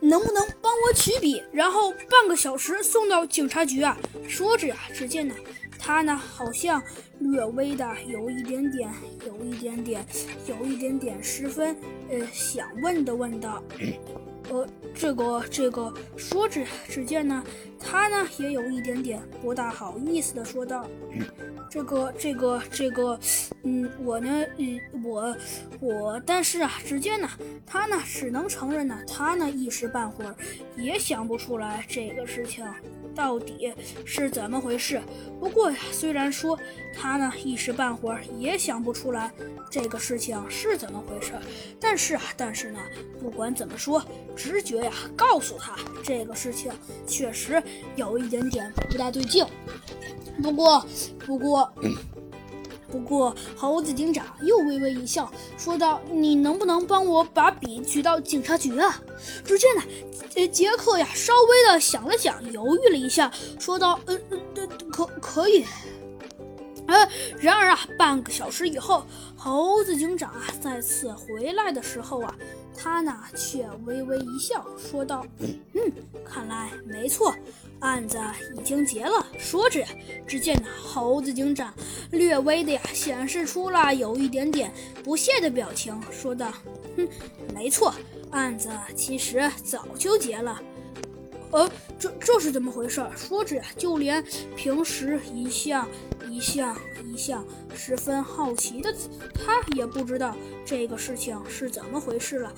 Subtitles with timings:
[0.00, 3.96] 能不能帮我取笔，然后半个小时送到警察局啊？
[4.28, 5.34] 说着呀，只见呢，
[5.78, 6.82] 他呢好像
[7.18, 8.90] 略微的有一点点，
[9.26, 10.06] 有一点点，
[10.46, 11.76] 有一点点十分
[12.10, 13.62] 呃想问的问道。
[14.50, 17.42] 呃，这个这个，说着，只见呢，
[17.78, 20.86] 他呢也有一点点不大好意思的说道
[21.70, 23.18] ：“这个这个这个，
[23.62, 25.36] 嗯，我呢，嗯，我
[25.80, 27.28] 我，但是啊，只见呢，
[27.66, 30.34] 他呢只能承认呢，他呢一时半会儿
[30.76, 32.66] 也想不出来这个事情。”
[33.14, 33.70] 到底
[34.06, 34.98] 是怎么回事？
[35.38, 36.58] 不过呀，虽然说
[36.94, 39.30] 他呢一时半会儿也想不出来
[39.70, 41.32] 这个事情是怎么回事，
[41.78, 42.80] 但是啊，但是呢，
[43.20, 44.02] 不管怎么说，
[44.36, 46.72] 直觉呀告诉他这个事情
[47.06, 47.62] 确实
[47.96, 49.46] 有一点点不大对劲。
[50.42, 50.86] 不过，
[51.26, 51.72] 不过。
[52.90, 59.00] 不过，猴子警长又微微一笑，说道：“你能不能帮我把笔举到警察局啊？”
[59.42, 59.82] 只见呢，
[60.34, 64.18] 呃，杰克呀，稍微的想了想，犹豫了一下，说道：“呃，
[64.56, 65.64] 呃，可可以。”
[66.86, 69.06] 呃，然而啊，半个小时以后，
[69.44, 72.32] 猴子警长啊再次回来的时候啊。
[72.74, 75.26] 他呢，却微微一笑，说道
[75.74, 75.92] ：“嗯，
[76.24, 77.34] 看来没错，
[77.80, 78.18] 案子
[78.56, 79.84] 已经结了。”说着，
[80.26, 81.72] 只见呢，猴子警长
[82.10, 84.72] 略微的呀，显示出了有一点点
[85.04, 86.50] 不屑的表情，说道
[86.96, 87.06] ：“哼，
[87.54, 87.94] 没错，
[88.30, 90.60] 案子其实早就结了。”
[91.52, 93.02] 呃，这这是怎么回事？
[93.14, 94.24] 说着呀，就连
[94.56, 95.86] 平时一向
[96.28, 98.92] 一向一向十分好奇的
[99.34, 102.52] 他，也不知道这个事情是怎么回事了。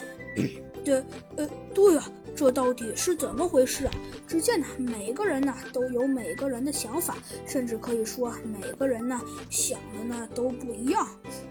[0.84, 1.02] 对，
[1.36, 3.92] 呃，对啊，这到底是怎么回事啊？
[4.28, 11.08] 只见呢，每个人呢都有每个人的想法，甚至可以说每个人呢想的呢都不一样。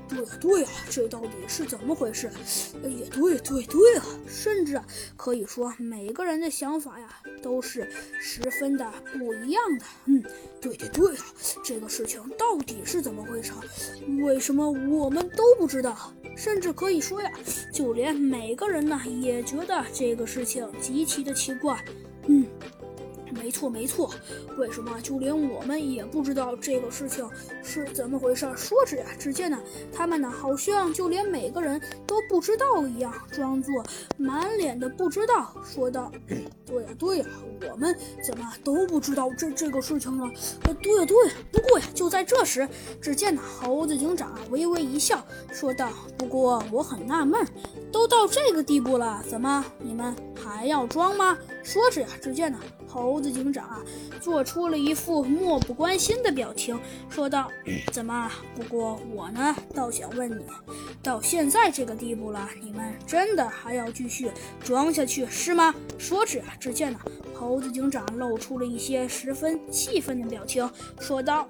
[0.08, 2.30] 对呀，对呀，这到底是怎么回事？
[2.84, 4.80] 也对，对，对啊，甚至
[5.16, 7.10] 可以说每个人的想法呀
[7.42, 7.90] 都是
[8.20, 9.86] 十分的不一样的。
[10.06, 10.24] 嗯，
[10.62, 11.26] 对对对啊，
[11.64, 13.52] 这个事情到底是怎么回事？
[14.24, 16.14] 为什么我们都不知道？
[16.36, 17.32] 甚至可以说呀，
[17.72, 21.78] 就连每个人呢也觉得这个事情极其的奇怪。
[23.36, 23.44] 嗯。
[23.44, 24.10] 没错，没错。
[24.58, 27.28] 为什么就连我们也不知道这个事情
[27.64, 28.48] 是怎么回事？
[28.56, 29.60] 说着呀，只见呢，
[29.92, 33.84] 他们呢好像就连每个人都不知道一样，装作
[34.18, 36.12] 满脸的不知道，说道
[36.66, 37.26] ：“对呀，对呀，
[37.72, 37.96] 我们
[38.26, 40.30] 怎么都不知道这这个事情呢？”
[40.66, 41.34] 呃，对呀，对呀。
[41.52, 42.68] 不过呀，就在这时，
[43.02, 47.46] 只见呢，猴子警长微微一笑，说道：“不过我很纳闷，
[47.92, 53.82] 都到这个地步了，怎么你们还要装吗？”说着呀，只见呢，猴子警长啊，
[54.20, 56.78] 做出了一副漠不关心的表情，
[57.10, 57.50] 说道
[57.94, 58.30] ：“怎么？
[58.56, 60.46] 不过我呢，倒想问你，
[61.02, 64.30] 到现在这个地步了，你们真的还要继续
[64.64, 67.00] 装下去是吗？”说着呀，只见呢，
[67.34, 71.48] 猴子警长露出了一些十分气愤的表情，说道。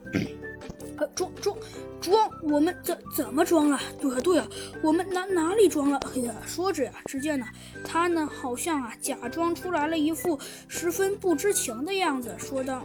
[1.15, 1.55] 装装
[2.01, 3.81] 装，我们怎怎么装啊？
[3.99, 4.47] 对啊对啊，
[4.81, 5.99] 我们哪哪里装了？
[6.15, 7.45] 哎呀，说着呀，只见呢，
[7.85, 12.83] 他呢好像啊假装出来了一副十分不知情的样子，说道：“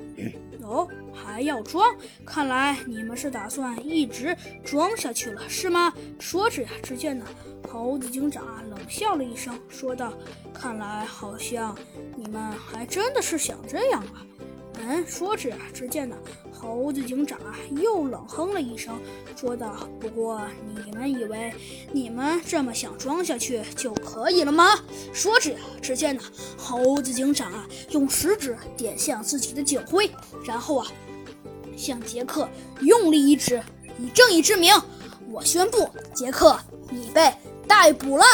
[0.63, 1.95] 哦，还要装？
[2.25, 7.27] 看来你们是打算一直装下去了，是吗？”说着呀，只见呢，
[7.69, 10.13] 猴子警长啊冷笑了一声，说道
[10.55, 11.77] ：“看来好像
[12.17, 14.23] 你们还真的是想这样啊。”
[14.81, 16.17] 嗯，说着，只见呢，
[16.53, 18.99] 猴子警长啊又冷哼了一声，
[19.37, 20.41] 说道：“不过
[20.85, 21.53] 你们以为
[21.93, 24.79] 你们这么想装下去就可以了吗？”
[25.13, 26.23] 说着，只见呢，
[26.57, 30.11] 猴子警长啊用食指点向自己的警徽，
[30.45, 30.87] 然后啊
[31.77, 32.49] 向杰克
[32.81, 33.63] 用力一指，
[33.99, 34.75] 以正义之名，
[35.31, 36.59] 我宣布，杰克，
[36.91, 37.33] 你被
[37.67, 38.25] 逮捕了。